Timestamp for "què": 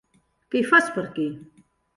0.55-0.63